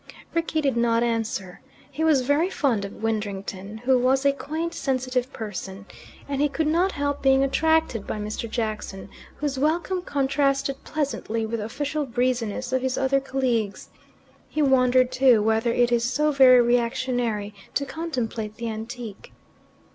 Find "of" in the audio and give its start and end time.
2.85-3.03, 12.73-12.81